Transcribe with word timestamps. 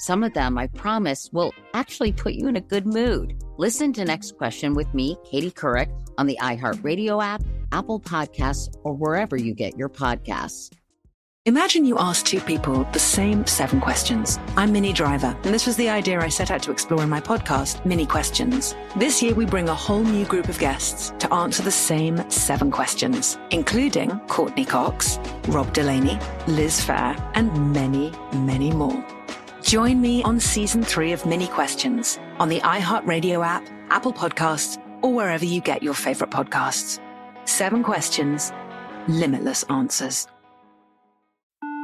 some 0.00 0.24
of 0.24 0.32
them, 0.32 0.56
I 0.56 0.66
promise, 0.68 1.28
will 1.32 1.52
actually 1.74 2.12
put 2.12 2.32
you 2.32 2.48
in 2.48 2.56
a 2.56 2.60
good 2.60 2.86
mood. 2.86 3.42
Listen 3.58 3.92
to 3.92 4.04
Next 4.04 4.36
Question 4.38 4.74
with 4.74 4.92
me, 4.94 5.16
Katie 5.30 5.50
Couric, 5.50 5.90
on 6.16 6.26
the 6.26 6.38
iHeartRadio 6.40 7.22
app, 7.22 7.42
Apple 7.70 8.00
Podcasts, 8.00 8.74
or 8.82 8.94
wherever 8.94 9.36
you 9.36 9.54
get 9.54 9.76
your 9.76 9.90
podcasts. 9.90 10.70
Imagine 11.46 11.86
you 11.86 11.98
ask 11.98 12.26
two 12.26 12.40
people 12.40 12.84
the 12.92 12.98
same 12.98 13.46
seven 13.46 13.80
questions. 13.80 14.38
I'm 14.56 14.72
Minnie 14.72 14.92
Driver, 14.92 15.34
and 15.42 15.54
this 15.54 15.66
was 15.66 15.76
the 15.76 15.88
idea 15.88 16.20
I 16.20 16.28
set 16.28 16.50
out 16.50 16.62
to 16.64 16.70
explore 16.70 17.02
in 17.02 17.08
my 17.08 17.20
podcast, 17.20 17.82
Minnie 17.86 18.04
Questions. 18.04 18.76
This 18.96 19.22
year, 19.22 19.34
we 19.34 19.46
bring 19.46 19.68
a 19.68 19.74
whole 19.74 20.02
new 20.02 20.26
group 20.26 20.50
of 20.50 20.58
guests 20.58 21.14
to 21.18 21.32
answer 21.32 21.62
the 21.62 21.70
same 21.70 22.28
seven 22.30 22.70
questions, 22.70 23.38
including 23.50 24.18
Courteney 24.28 24.66
Cox, 24.66 25.18
Rob 25.48 25.72
Delaney, 25.72 26.18
Liz 26.46 26.78
Phair, 26.78 27.18
and 27.34 27.72
many, 27.72 28.12
many 28.32 28.70
more. 28.70 29.02
Join 29.70 30.00
me 30.00 30.20
on 30.24 30.40
season 30.40 30.82
three 30.82 31.12
of 31.12 31.24
Minnie 31.24 31.46
Questions 31.46 32.18
on 32.40 32.48
the 32.48 32.58
iHeartRadio 32.62 33.46
app, 33.46 33.62
Apple 33.88 34.12
Podcasts, 34.12 34.82
or 35.00 35.14
wherever 35.14 35.44
you 35.44 35.60
get 35.60 35.80
your 35.80 35.94
favorite 35.94 36.30
podcasts. 36.30 36.98
Seven 37.44 37.84
questions, 37.84 38.52
limitless 39.06 39.62
answers. 39.70 40.26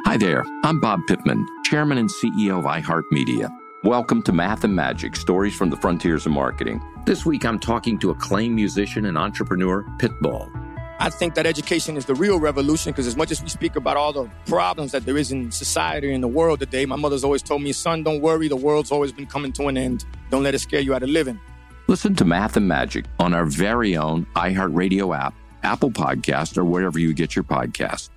Hi 0.04 0.16
there, 0.16 0.44
I'm 0.64 0.80
Bob 0.80 0.98
Pittman, 1.06 1.46
Chairman 1.62 1.98
and 1.98 2.10
CEO 2.10 2.58
of 2.58 2.64
iHeartMedia. 2.64 3.56
Welcome 3.84 4.20
to 4.24 4.32
Math 4.32 4.64
and 4.64 4.74
Magic 4.74 5.14
Stories 5.14 5.54
from 5.54 5.70
the 5.70 5.76
Frontiers 5.76 6.26
of 6.26 6.32
Marketing. 6.32 6.82
This 7.04 7.24
week 7.24 7.44
I'm 7.44 7.60
talking 7.60 8.00
to 8.00 8.10
acclaimed 8.10 8.56
musician 8.56 9.06
and 9.06 9.16
entrepreneur 9.16 9.84
Pitbull. 9.98 10.65
I 10.98 11.10
think 11.10 11.34
that 11.34 11.44
education 11.44 11.96
is 11.96 12.06
the 12.06 12.14
real 12.14 12.40
revolution 12.40 12.92
because 12.92 13.06
as 13.06 13.16
much 13.16 13.30
as 13.30 13.42
we 13.42 13.48
speak 13.48 13.76
about 13.76 13.96
all 13.98 14.12
the 14.12 14.30
problems 14.46 14.92
that 14.92 15.04
there 15.04 15.18
is 15.18 15.30
in 15.30 15.50
society 15.50 16.12
and 16.12 16.22
the 16.22 16.28
world 16.28 16.60
today, 16.60 16.86
my 16.86 16.96
mother's 16.96 17.22
always 17.22 17.42
told 17.42 17.62
me, 17.62 17.72
son, 17.72 18.02
don't 18.02 18.22
worry, 18.22 18.48
the 18.48 18.56
world's 18.56 18.90
always 18.90 19.12
been 19.12 19.26
coming 19.26 19.52
to 19.52 19.68
an 19.68 19.76
end. 19.76 20.06
Don't 20.30 20.42
let 20.42 20.54
it 20.54 20.60
scare 20.60 20.80
you 20.80 20.94
out 20.94 21.02
of 21.02 21.10
living. 21.10 21.38
Listen 21.86 22.14
to 22.16 22.24
Math 22.24 22.56
and 22.56 22.66
Magic 22.66 23.04
on 23.20 23.34
our 23.34 23.44
very 23.44 23.96
own 23.96 24.26
iHeartRadio 24.36 25.16
app, 25.16 25.34
Apple 25.62 25.90
Podcast, 25.90 26.56
or 26.56 26.64
wherever 26.64 26.98
you 26.98 27.12
get 27.12 27.36
your 27.36 27.44
podcasts. 27.44 28.08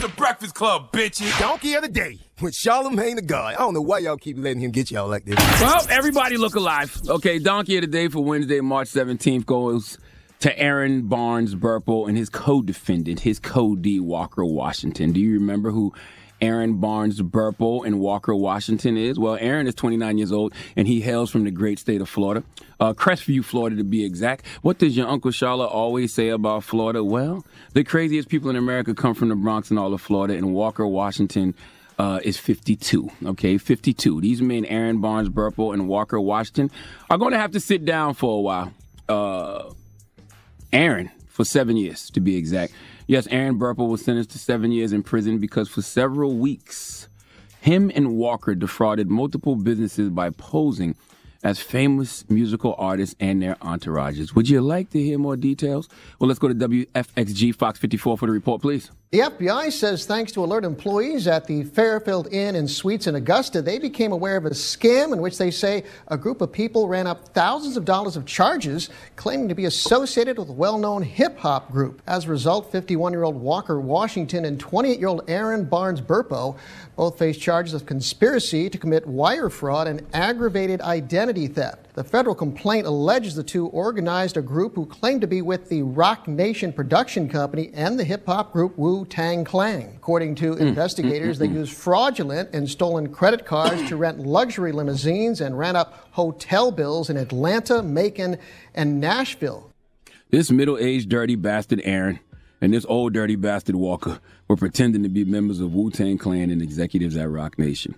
The 0.00 0.10
Breakfast 0.16 0.54
Club, 0.54 0.90
bitches. 0.92 1.38
Donkey 1.38 1.74
of 1.74 1.82
the 1.82 1.88
day 1.88 2.18
with 2.40 2.54
Charlemagne 2.54 3.16
the 3.16 3.22
God. 3.22 3.54
I 3.54 3.58
don't 3.58 3.74
know 3.74 3.82
why 3.82 3.98
y'all 3.98 4.16
keep 4.16 4.38
letting 4.38 4.60
him 4.60 4.70
get 4.70 4.90
y'all 4.90 5.08
like 5.08 5.24
this. 5.24 5.36
Well, 5.60 5.86
everybody 5.90 6.36
look 6.36 6.54
alive. 6.54 6.98
Okay, 7.06 7.38
Donkey 7.38 7.76
of 7.76 7.82
the 7.82 7.88
day 7.88 8.08
for 8.08 8.24
Wednesday, 8.24 8.60
March 8.60 8.88
17th 8.88 9.44
goes 9.44 9.98
to 10.40 10.56
Aaron 10.58 11.02
Barnes 11.02 11.54
Burple 11.54 12.08
and 12.08 12.16
his 12.16 12.28
co-defendant, 12.28 13.20
his 13.20 13.38
co-D 13.38 14.00
Walker 14.00 14.44
Washington. 14.44 15.12
Do 15.12 15.20
you 15.20 15.34
remember 15.34 15.70
who 15.70 15.92
Aaron 16.40 16.74
Barnes 16.74 17.20
Burple 17.20 17.84
and 17.84 17.98
Walker 17.98 18.34
Washington 18.34 18.96
is? 18.96 19.18
Well, 19.18 19.36
Aaron 19.40 19.66
is 19.66 19.74
29 19.74 20.18
years 20.18 20.30
old 20.30 20.54
and 20.76 20.86
he 20.86 21.00
hails 21.00 21.30
from 21.30 21.44
the 21.44 21.50
great 21.50 21.80
state 21.80 22.00
of 22.00 22.08
Florida, 22.08 22.44
uh, 22.78 22.92
Crestview, 22.92 23.44
Florida 23.44 23.76
to 23.76 23.84
be 23.84 24.04
exact. 24.04 24.46
What 24.62 24.78
does 24.78 24.96
your 24.96 25.08
Uncle 25.08 25.32
Charlotte 25.32 25.66
always 25.68 26.12
say 26.12 26.28
about 26.28 26.62
Florida? 26.62 27.02
Well, 27.02 27.44
the 27.72 27.82
craziest 27.82 28.28
people 28.28 28.50
in 28.50 28.56
America 28.56 28.94
come 28.94 29.14
from 29.14 29.30
the 29.30 29.36
Bronx 29.36 29.70
and 29.70 29.78
all 29.78 29.92
of 29.92 30.00
Florida, 30.00 30.34
and 30.34 30.54
Walker 30.54 30.86
Washington. 30.86 31.54
Uh, 32.00 32.20
is 32.22 32.36
52. 32.36 33.10
Okay, 33.26 33.58
52. 33.58 34.20
These 34.20 34.40
men, 34.40 34.64
Aaron 34.66 35.00
Barnes 35.00 35.28
Burple 35.28 35.74
and 35.74 35.88
Walker 35.88 36.20
Washington, 36.20 36.70
are 37.10 37.18
going 37.18 37.32
to 37.32 37.40
have 37.40 37.50
to 37.50 37.58
sit 37.58 37.84
down 37.84 38.14
for 38.14 38.38
a 38.38 38.40
while. 38.40 38.72
Uh, 39.08 39.72
Aaron 40.72 41.10
for 41.26 41.44
seven 41.44 41.76
years, 41.76 42.10
to 42.10 42.20
be 42.20 42.36
exact. 42.36 42.72
Yes, 43.06 43.26
Aaron 43.28 43.58
Burple 43.58 43.88
was 43.88 44.04
sentenced 44.04 44.30
to 44.30 44.38
seven 44.38 44.72
years 44.72 44.92
in 44.92 45.02
prison 45.02 45.38
because 45.38 45.68
for 45.68 45.82
several 45.82 46.36
weeks, 46.36 47.08
him 47.60 47.90
and 47.94 48.16
Walker 48.16 48.54
defrauded 48.54 49.08
multiple 49.08 49.56
businesses 49.56 50.10
by 50.10 50.30
posing 50.30 50.96
as 51.44 51.60
famous 51.60 52.28
musical 52.28 52.74
artists 52.78 53.14
and 53.20 53.40
their 53.40 53.54
entourages. 53.56 54.34
Would 54.34 54.48
you 54.48 54.60
like 54.60 54.90
to 54.90 55.02
hear 55.02 55.18
more 55.18 55.36
details? 55.36 55.88
Well, 56.18 56.26
let's 56.26 56.40
go 56.40 56.48
to 56.48 56.54
WFXG 56.54 57.54
Fox 57.54 57.78
54 57.78 58.18
for 58.18 58.26
the 58.26 58.32
report, 58.32 58.60
please. 58.60 58.90
The 59.10 59.20
FBI 59.20 59.72
says 59.72 60.04
thanks 60.04 60.32
to 60.32 60.44
alert 60.44 60.66
employees 60.66 61.26
at 61.26 61.46
the 61.46 61.64
Fairfield 61.64 62.30
Inn 62.30 62.54
and 62.54 62.70
Suites 62.70 63.06
in 63.06 63.14
Augusta, 63.14 63.62
they 63.62 63.78
became 63.78 64.12
aware 64.12 64.36
of 64.36 64.44
a 64.44 64.50
scam 64.50 65.14
in 65.14 65.22
which 65.22 65.38
they 65.38 65.50
say 65.50 65.84
a 66.08 66.18
group 66.18 66.42
of 66.42 66.52
people 66.52 66.88
ran 66.88 67.06
up 67.06 67.28
thousands 67.30 67.78
of 67.78 67.86
dollars 67.86 68.18
of 68.18 68.26
charges 68.26 68.90
claiming 69.16 69.48
to 69.48 69.54
be 69.54 69.64
associated 69.64 70.36
with 70.36 70.50
a 70.50 70.52
well-known 70.52 71.02
hip-hop 71.02 71.72
group. 71.72 72.02
As 72.06 72.26
a 72.26 72.28
result, 72.28 72.70
51-year-old 72.70 73.36
Walker 73.36 73.80
Washington 73.80 74.44
and 74.44 74.62
28-year-old 74.62 75.24
Aaron 75.26 75.64
Barnes 75.64 76.02
Burpo 76.02 76.58
both 76.94 77.18
face 77.18 77.38
charges 77.38 77.72
of 77.72 77.86
conspiracy 77.86 78.68
to 78.68 78.76
commit 78.76 79.06
wire 79.06 79.48
fraud 79.48 79.88
and 79.88 80.06
aggravated 80.12 80.82
identity 80.82 81.46
theft. 81.46 81.87
The 81.98 82.04
federal 82.04 82.36
complaint 82.36 82.86
alleges 82.86 83.34
the 83.34 83.42
two 83.42 83.66
organized 83.66 84.36
a 84.36 84.40
group 84.40 84.76
who 84.76 84.86
claimed 84.86 85.20
to 85.22 85.26
be 85.26 85.42
with 85.42 85.68
the 85.68 85.82
Roc 85.82 86.28
Nation 86.28 86.72
production 86.72 87.28
company 87.28 87.72
and 87.74 87.98
the 87.98 88.04
hip 88.04 88.24
hop 88.24 88.52
group 88.52 88.78
Wu 88.78 89.04
Tang 89.04 89.44
Clan. 89.44 89.94
According 89.96 90.36
to 90.36 90.54
mm. 90.54 90.60
investigators, 90.60 91.40
they 91.40 91.48
used 91.48 91.72
fraudulent 91.72 92.50
and 92.52 92.70
stolen 92.70 93.12
credit 93.12 93.44
cards 93.44 93.88
to 93.88 93.96
rent 93.96 94.20
luxury 94.20 94.70
limousines 94.70 95.40
and 95.40 95.58
ran 95.58 95.74
up 95.74 96.06
hotel 96.12 96.70
bills 96.70 97.10
in 97.10 97.16
Atlanta, 97.16 97.82
Macon, 97.82 98.38
and 98.76 99.00
Nashville. 99.00 99.72
This 100.30 100.52
middle 100.52 100.78
aged 100.78 101.08
dirty 101.08 101.34
bastard 101.34 101.82
Aaron 101.82 102.20
and 102.60 102.72
this 102.72 102.86
old 102.88 103.12
dirty 103.12 103.34
bastard 103.34 103.74
Walker 103.74 104.20
were 104.46 104.54
pretending 104.56 105.02
to 105.02 105.08
be 105.08 105.24
members 105.24 105.58
of 105.58 105.74
Wu 105.74 105.90
Tang 105.90 106.16
Clan 106.16 106.50
and 106.50 106.62
executives 106.62 107.16
at 107.16 107.28
Roc 107.28 107.58
Nation. 107.58 107.96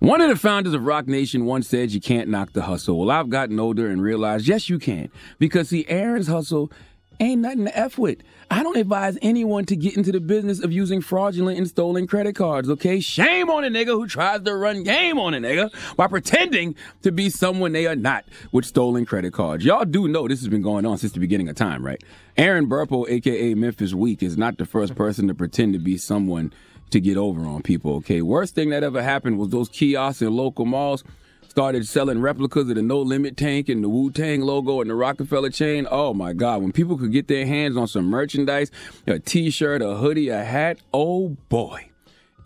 One 0.00 0.22
of 0.22 0.30
the 0.30 0.36
founders 0.36 0.72
of 0.72 0.86
Roc 0.86 1.08
Nation 1.08 1.44
once 1.44 1.68
said 1.68 1.92
you 1.92 2.00
can't 2.00 2.30
knock 2.30 2.54
the 2.54 2.62
hustle. 2.62 2.98
Well, 2.98 3.10
I've 3.10 3.28
gotten 3.28 3.60
older 3.60 3.90
and 3.90 4.00
realized, 4.02 4.48
yes, 4.48 4.70
you 4.70 4.78
can. 4.78 5.10
Because 5.38 5.68
see, 5.68 5.84
Aaron's 5.88 6.26
hustle 6.26 6.72
ain't 7.20 7.42
nothing 7.42 7.66
to 7.66 7.78
F 7.78 7.98
with. 7.98 8.22
I 8.50 8.62
don't 8.62 8.78
advise 8.78 9.18
anyone 9.20 9.66
to 9.66 9.76
get 9.76 9.98
into 9.98 10.10
the 10.10 10.20
business 10.20 10.64
of 10.64 10.72
using 10.72 11.02
fraudulent 11.02 11.58
and 11.58 11.68
stolen 11.68 12.06
credit 12.06 12.34
cards, 12.34 12.70
okay? 12.70 12.98
Shame 13.00 13.50
on 13.50 13.62
a 13.62 13.68
nigga 13.68 13.88
who 13.88 14.06
tries 14.06 14.40
to 14.40 14.56
run 14.56 14.84
game 14.84 15.18
on 15.18 15.34
a 15.34 15.38
nigga 15.38 15.70
by 15.96 16.06
pretending 16.06 16.76
to 17.02 17.12
be 17.12 17.28
someone 17.28 17.72
they 17.72 17.86
are 17.86 17.94
not 17.94 18.24
with 18.52 18.64
stolen 18.64 19.04
credit 19.04 19.34
cards. 19.34 19.66
Y'all 19.66 19.84
do 19.84 20.08
know 20.08 20.26
this 20.26 20.40
has 20.40 20.48
been 20.48 20.62
going 20.62 20.86
on 20.86 20.96
since 20.96 21.12
the 21.12 21.20
beginning 21.20 21.50
of 21.50 21.56
time, 21.56 21.84
right? 21.84 22.02
Aaron 22.38 22.70
Burpo, 22.70 23.06
aka 23.06 23.52
Memphis 23.52 23.92
Bleek, 23.92 24.22
is 24.22 24.38
not 24.38 24.56
the 24.56 24.64
first 24.64 24.94
person 24.94 25.28
to 25.28 25.34
pretend 25.34 25.74
to 25.74 25.78
be 25.78 25.98
someone 25.98 26.54
to 26.90 27.00
get 27.00 27.16
over 27.16 27.42
on 27.42 27.62
people, 27.62 27.94
okay? 27.96 28.22
Worst 28.22 28.54
thing 28.54 28.70
that 28.70 28.82
ever 28.82 29.02
happened 29.02 29.38
was 29.38 29.50
those 29.50 29.68
kiosks 29.68 30.22
in 30.22 30.34
local 30.34 30.64
malls 30.64 31.04
started 31.48 31.86
selling 31.86 32.20
replicas 32.20 32.68
of 32.68 32.76
the 32.76 32.82
No 32.82 33.00
Limit 33.00 33.36
tank 33.36 33.68
and 33.68 33.82
the 33.82 33.88
Wu 33.88 34.10
Tang 34.10 34.40
logo 34.40 34.80
and 34.80 34.88
the 34.88 34.94
Rockefeller 34.94 35.50
chain. 35.50 35.86
Oh 35.90 36.14
my 36.14 36.32
God, 36.32 36.62
when 36.62 36.72
people 36.72 36.96
could 36.96 37.12
get 37.12 37.28
their 37.28 37.44
hands 37.44 37.76
on 37.76 37.88
some 37.88 38.06
merchandise, 38.06 38.70
a 39.06 39.18
t 39.18 39.50
shirt, 39.50 39.82
a 39.82 39.96
hoodie, 39.96 40.28
a 40.28 40.44
hat, 40.44 40.78
oh 40.94 41.30
boy. 41.48 41.89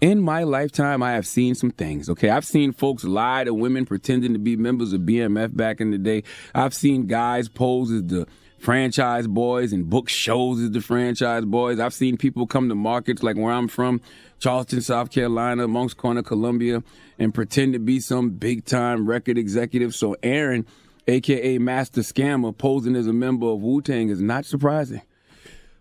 In 0.04 0.20
my 0.20 0.42
lifetime, 0.42 1.02
I 1.02 1.12
have 1.12 1.26
seen 1.26 1.54
some 1.54 1.70
things, 1.70 2.10
okay? 2.10 2.28
I've 2.28 2.44
seen 2.44 2.72
folks 2.72 3.04
lie 3.04 3.44
to 3.44 3.54
women 3.54 3.86
pretending 3.86 4.34
to 4.34 4.38
be 4.38 4.54
members 4.54 4.92
of 4.92 5.00
BMF 5.00 5.56
back 5.56 5.80
in 5.80 5.92
the 5.92 5.96
day. 5.96 6.24
I've 6.54 6.74
seen 6.74 7.06
guys 7.06 7.48
pose 7.48 7.90
as 7.90 8.02
the 8.02 8.26
franchise 8.58 9.26
boys 9.26 9.72
and 9.72 9.88
book 9.88 10.10
shows 10.10 10.60
as 10.60 10.72
the 10.72 10.82
franchise 10.82 11.46
boys. 11.46 11.80
I've 11.80 11.94
seen 11.94 12.18
people 12.18 12.46
come 12.46 12.68
to 12.68 12.74
markets 12.74 13.22
like 13.22 13.36
where 13.36 13.50
I'm 13.50 13.66
from 13.66 14.02
Charleston, 14.40 14.82
South 14.82 15.10
Carolina, 15.10 15.66
Moncks 15.66 15.94
Corner, 15.94 16.22
Columbia, 16.22 16.82
and 17.18 17.32
pretend 17.32 17.72
to 17.72 17.78
be 17.78 17.98
some 17.98 18.28
big 18.28 18.66
time 18.66 19.06
record 19.06 19.38
executive. 19.38 19.94
So 19.94 20.16
Aaron, 20.22 20.66
aka 21.08 21.56
Master 21.56 22.02
Scammer, 22.02 22.54
posing 22.54 22.94
as 22.94 23.06
a 23.06 23.14
member 23.14 23.46
of 23.46 23.62
Wu 23.62 23.80
Tang 23.80 24.10
is 24.10 24.20
not 24.20 24.44
surprising. 24.44 25.00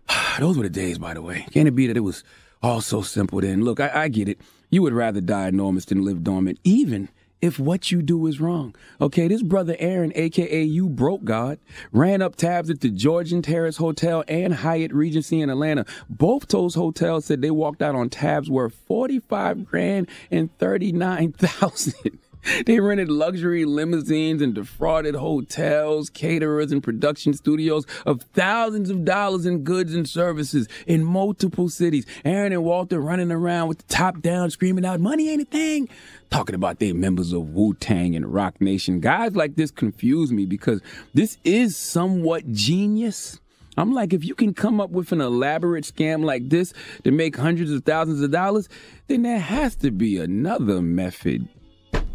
Those 0.40 0.56
were 0.56 0.62
the 0.62 0.70
days, 0.70 0.96
by 0.96 1.12
the 1.12 1.20
way. 1.20 1.44
Can 1.50 1.66
it 1.66 1.74
be 1.74 1.88
that 1.88 1.96
it 1.98 2.00
was 2.00 2.24
all 2.64 2.80
so 2.80 3.02
simple 3.02 3.40
then? 3.40 3.62
Look, 3.62 3.78
I, 3.78 3.90
I 3.94 4.08
get 4.08 4.28
it. 4.28 4.40
You 4.70 4.82
would 4.82 4.94
rather 4.94 5.20
die 5.20 5.48
enormous 5.48 5.84
than 5.84 6.02
live 6.02 6.24
dormant, 6.24 6.58
even 6.64 7.10
if 7.42 7.58
what 7.58 7.92
you 7.92 8.00
do 8.00 8.26
is 8.26 8.40
wrong. 8.40 8.74
Okay, 9.02 9.28
this 9.28 9.42
brother 9.42 9.76
Aaron, 9.78 10.12
aka 10.14 10.62
You 10.62 10.88
Broke 10.88 11.24
God, 11.24 11.58
ran 11.92 12.22
up 12.22 12.36
tabs 12.36 12.70
at 12.70 12.80
the 12.80 12.88
Georgian 12.88 13.42
Terrace 13.42 13.76
Hotel 13.76 14.24
and 14.28 14.54
Hyatt 14.54 14.94
Regency 14.94 15.42
in 15.42 15.50
Atlanta. 15.50 15.84
Both 16.08 16.48
those 16.48 16.74
hotels 16.74 17.26
said 17.26 17.42
they 17.42 17.50
walked 17.50 17.82
out 17.82 17.94
on 17.94 18.08
tabs 18.08 18.48
worth 18.48 18.74
45 18.74 19.66
grand 19.66 20.08
and 20.30 20.56
39,000. 20.58 22.18
They 22.66 22.80
rented 22.80 23.10
luxury 23.10 23.64
limousines 23.64 24.40
and 24.42 24.54
defrauded 24.54 25.14
hotels, 25.14 26.10
caterers, 26.10 26.72
and 26.72 26.82
production 26.82 27.34
studios 27.34 27.86
of 28.06 28.22
thousands 28.32 28.90
of 28.90 29.04
dollars 29.04 29.46
in 29.46 29.64
goods 29.64 29.94
and 29.94 30.08
services 30.08 30.68
in 30.86 31.04
multiple 31.04 31.68
cities. 31.68 32.06
Aaron 32.24 32.52
and 32.52 32.64
Walter 32.64 33.00
running 33.00 33.30
around 33.32 33.68
with 33.68 33.78
the 33.78 33.94
top 33.94 34.20
down, 34.20 34.50
screaming 34.50 34.84
out, 34.84 35.00
money 35.00 35.28
ain't 35.28 35.42
a 35.42 35.46
thing. 35.46 35.88
Talking 36.30 36.54
about 36.54 36.78
they 36.78 36.92
members 36.92 37.32
of 37.32 37.50
Wu 37.50 37.74
Tang 37.74 38.16
and 38.16 38.32
Roc 38.32 38.60
Nation. 38.60 39.00
Guys 39.00 39.36
like 39.36 39.56
this 39.56 39.70
confuse 39.70 40.32
me 40.32 40.46
because 40.46 40.80
this 41.12 41.38
is 41.44 41.76
somewhat 41.76 42.50
genius. 42.52 43.40
I'm 43.76 43.92
like, 43.92 44.12
if 44.12 44.24
you 44.24 44.34
can 44.34 44.54
come 44.54 44.80
up 44.80 44.90
with 44.90 45.10
an 45.12 45.20
elaborate 45.20 45.84
scam 45.84 46.24
like 46.24 46.48
this 46.48 46.72
to 47.02 47.10
make 47.10 47.36
hundreds 47.36 47.72
of 47.72 47.84
thousands 47.84 48.20
of 48.20 48.30
dollars, 48.30 48.68
then 49.08 49.22
there 49.22 49.40
has 49.40 49.74
to 49.76 49.90
be 49.90 50.18
another 50.18 50.80
method 50.80 51.48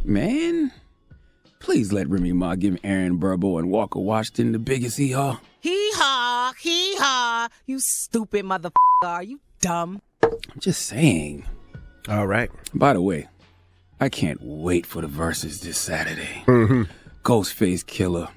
Man, 0.03 0.71
please 1.59 1.91
let 1.91 2.09
Remy 2.09 2.33
Ma 2.33 2.55
give 2.55 2.77
Aaron 2.83 3.19
Burpo 3.19 3.59
and 3.59 3.69
Walker 3.69 3.99
Washington 3.99 4.51
the 4.53 4.59
biggest 4.59 4.97
hee 4.97 5.11
haw. 5.11 5.39
Hee 5.59 5.91
haw, 5.93 6.53
hee 6.59 6.95
haw. 6.97 7.49
You 7.65 7.79
stupid 7.79 8.45
motherfucker. 8.45 8.71
Are 9.03 9.23
you 9.23 9.39
dumb? 9.61 10.01
I'm 10.23 10.59
just 10.59 10.85
saying. 10.85 11.45
All 12.07 12.27
right. 12.27 12.49
By 12.73 12.93
the 12.93 13.01
way, 13.01 13.27
I 13.99 14.09
can't 14.09 14.39
wait 14.41 14.85
for 14.85 15.01
the 15.01 15.07
Verzuz 15.07 15.61
this 15.61 15.77
Saturday. 15.77 16.43
Mm-hmm. 16.45 16.83
Ghostface 17.23 17.83
Killah 17.83 18.29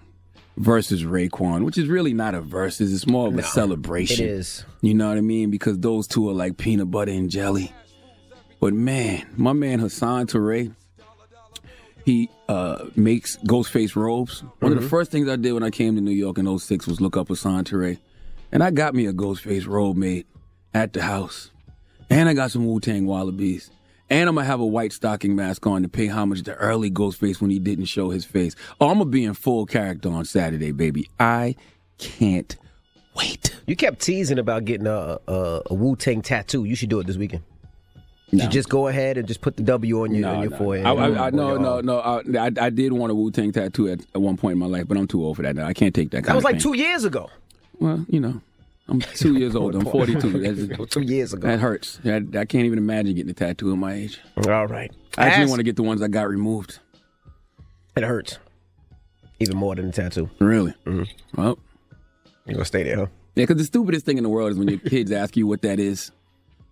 versus 0.56 1.04
Raekwon, 1.04 1.64
which 1.64 1.78
is 1.78 1.86
really 1.86 2.12
not 2.12 2.34
a 2.34 2.40
versus. 2.40 2.92
It's 2.92 3.06
more 3.06 3.28
of 3.28 3.34
a 3.34 3.36
No, 3.38 3.42
celebration. 3.44 4.26
it 4.26 4.30
is. 4.30 4.64
You 4.82 4.94
know 4.94 5.08
what 5.08 5.16
I 5.16 5.20
mean? 5.22 5.50
Because 5.50 5.78
those 5.78 6.06
two 6.08 6.28
are 6.28 6.34
like 6.34 6.56
peanut 6.58 6.90
butter 6.90 7.12
and 7.12 7.30
jelly. 7.30 7.72
But 8.60 8.74
man, 8.74 9.26
my 9.36 9.52
man 9.52 9.78
Hassan 9.78 10.26
Touré, 10.26 10.74
he 12.04 12.28
uh, 12.48 12.86
makes 12.96 13.36
Ghostface 13.38 13.94
robes. 13.96 14.42
One 14.60 14.72
of 14.72 14.78
the 14.80 14.84
Mhm. 14.86 14.90
first 14.90 15.10
things 15.10 15.28
I 15.28 15.36
did 15.36 15.52
when 15.52 15.62
I 15.62 15.70
came 15.70 15.94
to 15.94 16.00
New 16.00 16.10
York 16.10 16.38
in 16.38 16.46
06 16.46 16.86
was 16.86 17.00
look 17.00 17.16
up 17.16 17.28
Hassan 17.28 17.64
Touré. 17.64 17.98
And 18.50 18.62
I 18.62 18.70
got 18.70 18.94
me 18.94 19.06
a 19.06 19.12
Ghostface 19.12 19.66
robe 19.66 19.96
made 19.96 20.26
at 20.74 20.92
the 20.92 21.02
house. 21.02 21.50
And 22.10 22.28
I 22.28 22.34
got 22.34 22.50
some 22.50 22.66
Wu 22.66 22.80
Tang 22.80 23.06
Wallabies. 23.06 23.70
And 24.10 24.28
I'm 24.28 24.34
gonna 24.34 24.46
have 24.46 24.60
a 24.60 24.66
white 24.66 24.92
stocking 24.92 25.34
mask 25.34 25.66
on 25.66 25.82
to 25.82 25.88
pay 25.88 26.06
homage 26.08 26.42
to 26.42 26.54
early 26.56 26.90
Ghostface 26.90 27.40
when 27.40 27.50
he 27.50 27.58
didn't 27.58 27.86
show 27.86 28.10
his 28.10 28.26
face. 28.26 28.54
Oh, 28.80 28.88
I'm 28.88 28.98
gonna 28.98 29.08
be 29.08 29.24
in 29.24 29.32
full 29.32 29.64
character 29.64 30.10
on 30.10 30.26
Saturday, 30.26 30.72
baby. 30.72 31.08
I 31.18 31.56
can't 31.96 32.54
wait. 33.16 33.54
You 33.66 33.74
kept 33.76 34.00
teasing 34.02 34.38
about 34.38 34.66
getting 34.66 34.86
a 34.86 35.18
a, 35.26 35.62
a 35.70 35.74
Wu 35.74 35.96
Tang 35.96 36.20
tattoo. 36.20 36.64
You 36.64 36.74
should 36.74 36.90
do 36.90 37.00
it 37.00 37.06
this 37.06 37.16
weekend. 37.16 37.42
You 38.32 38.38
No. 38.38 38.44
should 38.44 38.52
just 38.52 38.68
go 38.70 38.88
ahead 38.88 39.18
and 39.18 39.28
just 39.28 39.42
put 39.42 39.56
the 39.58 39.62
W 39.62 40.02
on 40.02 40.12
your 40.12 40.22
No, 40.22 40.34
on 40.34 40.40
your 40.42 40.50
no. 40.50 40.56
forehead. 40.56 40.86
I, 40.86 40.90
I, 40.92 41.26
I, 41.26 41.30
no, 41.30 41.58
no, 41.58 41.80
no. 41.82 41.98
I, 42.00 42.22
I, 42.46 42.50
I 42.60 42.70
did 42.70 42.92
want 42.92 43.12
a 43.12 43.14
Wu 43.14 43.30
Tang 43.30 43.52
tattoo 43.52 43.88
at, 43.88 44.00
at 44.14 44.22
one 44.22 44.38
point 44.38 44.52
in 44.54 44.58
my 44.58 44.64
life, 44.66 44.88
but 44.88 44.96
I'm 44.96 45.06
too 45.06 45.22
old 45.22 45.36
for 45.36 45.42
that 45.42 45.54
now. 45.54 45.66
I 45.66 45.74
can't 45.74 45.94
take 45.94 46.10
that. 46.12 46.24
That 46.24 46.34
was 46.34 46.40
of 46.40 46.44
like 46.44 46.54
thing. 46.54 46.62
two 46.72 46.76
years 46.78 47.04
ago. 47.04 47.28
Well, 47.78 48.06
you 48.08 48.20
know, 48.20 48.40
I'm 48.88 49.00
two 49.14 49.34
years 49.38 49.54
old. 49.54 49.74
I'm 49.74 49.84
42. 49.84 50.66
That's, 50.76 50.90
two 50.94 51.02
years 51.02 51.34
ago. 51.34 51.46
That 51.46 51.60
hurts. 51.60 52.00
I, 52.06 52.16
I 52.16 52.44
can't 52.46 52.64
even 52.64 52.78
imagine 52.78 53.14
getting 53.14 53.30
a 53.30 53.34
tattoo 53.34 53.70
at 53.70 53.76
my 53.78 53.92
age. 53.92 54.18
All 54.48 54.66
right. 54.66 54.90
I 55.18 55.26
actually 55.26 55.42
Ask- 55.42 55.50
want 55.50 55.60
to 55.60 55.64
get 55.64 55.76
the 55.76 55.82
ones 55.82 56.00
I 56.00 56.08
got 56.08 56.26
removed. 56.28 56.78
It 57.96 58.02
hurts. 58.02 58.38
Even 59.40 59.58
more 59.58 59.74
than 59.74 59.88
a 59.90 59.92
tattoo. 59.92 60.30
Really? 60.38 60.72
Mm-hmm. 60.86 61.40
Well, 61.40 61.58
you 62.46 62.54
gonna 62.54 62.64
stay 62.64 62.82
there, 62.84 62.96
huh? 62.96 63.06
Yeah, 63.34 63.42
because 63.44 63.56
the 63.58 63.64
stupidest 63.64 64.06
thing 64.06 64.16
in 64.16 64.22
the 64.22 64.30
world 64.30 64.52
is 64.52 64.58
when 64.58 64.68
your 64.68 64.78
kids 64.78 65.10
ask 65.12 65.36
you 65.36 65.46
what 65.46 65.60
that 65.62 65.78
is, 65.80 66.12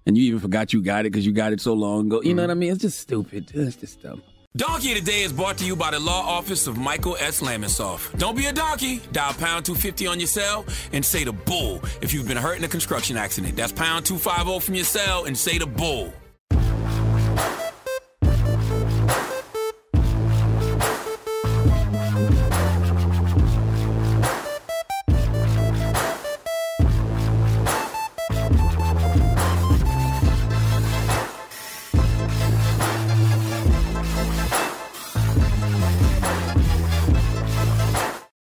and 0.07 0.17
you 0.17 0.25
even 0.25 0.41
forgot 0.41 0.73
you 0.73 0.83
got 0.83 1.07
it 1.07 1.13
because 1.13 1.27
you 1.27 1.33
got 1.33 1.53
it 1.53 1.61
so 1.61 1.75
long 1.75 2.07
ago. 2.07 2.23
You 2.23 2.35
know 2.35 2.43
what 2.43 2.51
I 2.51 2.55
mm. 2.55 2.59
mean? 2.59 2.73
It's 2.73 2.83
just 2.83 3.01
stupid. 3.01 3.51
It's 3.55 3.77
just 3.77 4.03
dumb. 4.03 4.23
Donkey 4.57 4.95
today 4.95 5.23
is 5.23 5.33
brought 5.33 5.57
to 5.59 5.65
you 5.65 5.77
by 5.77 5.93
the 5.93 6.01
law 6.01 6.27
office 6.27 6.67
of 6.67 6.77
Michael 6.77 7.17
S. 7.21 7.41
Lamonsoff. 7.41 8.19
Don't 8.19 8.37
be 8.37 8.47
a 8.47 8.53
donkey. 8.53 9.01
Dial 9.13 9.33
pound 9.35 9.65
250 9.65 10.09
on 10.09 10.19
your 10.19 10.27
cell 10.27 10.65
and 10.93 11.05
say 11.05 11.23
the 11.23 11.33
bull 11.33 11.81
if 12.03 12.13
you've 12.13 12.27
been 12.27 12.37
hurt 12.37 12.59
in 12.59 12.65
a 12.65 12.69
construction 12.69 13.17
accident. 13.17 13.55
That's 13.55 13.71
pound 13.71 14.07
250 14.07 14.59
from 14.67 14.75
your 14.75 14.85
cell 14.85 15.27
and 15.27 15.39
say 15.39 15.59
the 15.59 15.67
bull. 15.67 16.13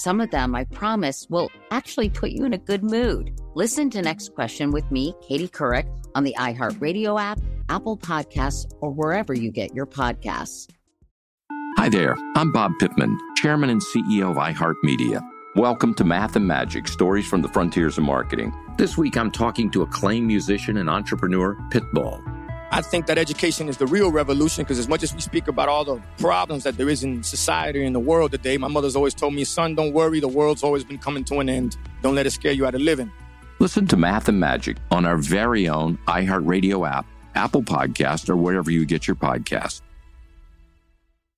Some 0.00 0.22
of 0.22 0.30
them, 0.30 0.54
I 0.54 0.64
promise, 0.64 1.26
will 1.28 1.50
actually 1.70 2.08
put 2.08 2.30
you 2.30 2.46
in 2.46 2.54
a 2.54 2.58
good 2.58 2.82
mood. 2.82 3.38
Listen 3.54 3.90
to 3.90 4.00
Next 4.00 4.34
Question 4.34 4.70
with 4.70 4.90
me, 4.90 5.14
Katie 5.20 5.46
Couric, 5.46 5.86
on 6.14 6.24
the 6.24 6.34
iHeartRadio 6.38 7.20
app, 7.20 7.38
Apple 7.68 7.98
Podcasts, 7.98 8.64
or 8.80 8.90
wherever 8.90 9.34
you 9.34 9.50
get 9.50 9.74
your 9.74 9.84
podcasts. 9.84 10.70
Hi 11.76 11.90
there, 11.90 12.16
I'm 12.34 12.50
Bob 12.50 12.72
Pittman, 12.80 13.18
Chairman 13.36 13.68
and 13.68 13.82
CEO 13.82 14.30
of 14.30 14.38
iHeartMedia. 14.38 15.20
Welcome 15.54 15.92
to 15.96 16.04
Math 16.04 16.34
and 16.34 16.46
Magic 16.46 16.88
Stories 16.88 17.26
from 17.26 17.42
the 17.42 17.48
Frontiers 17.48 17.98
of 17.98 18.04
Marketing. 18.04 18.54
This 18.78 18.96
week 18.96 19.18
I'm 19.18 19.30
talking 19.30 19.70
to 19.72 19.82
acclaimed 19.82 20.26
musician 20.26 20.78
and 20.78 20.88
entrepreneur, 20.88 21.56
Pitbull. 21.70 22.39
I 22.72 22.82
think 22.82 23.06
that 23.06 23.18
education 23.18 23.68
is 23.68 23.78
the 23.78 23.86
real 23.86 24.12
revolution 24.12 24.62
because 24.62 24.78
as 24.78 24.86
much 24.86 25.02
as 25.02 25.12
we 25.12 25.20
speak 25.20 25.48
about 25.48 25.68
all 25.68 25.84
the 25.84 26.00
problems 26.18 26.62
that 26.62 26.76
there 26.76 26.88
is 26.88 27.02
in 27.02 27.24
society 27.24 27.84
and 27.84 27.92
the 27.92 28.00
world 28.00 28.30
today, 28.30 28.56
my 28.58 28.68
mother's 28.68 28.94
always 28.94 29.12
told 29.12 29.34
me, 29.34 29.42
son, 29.42 29.74
don't 29.74 29.92
worry, 29.92 30.20
the 30.20 30.28
world's 30.28 30.62
always 30.62 30.84
been 30.84 30.98
coming 30.98 31.24
to 31.24 31.40
an 31.40 31.48
end. 31.48 31.76
Don't 32.00 32.14
let 32.14 32.26
it 32.26 32.30
scare 32.30 32.52
you 32.52 32.66
out 32.66 32.76
of 32.76 32.80
living. 32.80 33.10
Listen 33.58 33.88
to 33.88 33.96
Math 33.96 34.28
and 34.28 34.38
Magic 34.38 34.76
on 34.92 35.04
our 35.04 35.16
very 35.16 35.68
own 35.68 35.98
iHeartRadio 36.06 36.88
app, 36.88 37.06
Apple 37.34 37.62
Podcast, 37.62 38.28
or 38.28 38.36
wherever 38.36 38.70
you 38.70 38.86
get 38.86 39.08
your 39.08 39.16
podcasts. 39.16 39.82